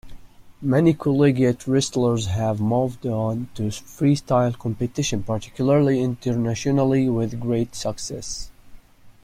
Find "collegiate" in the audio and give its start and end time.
0.95-1.67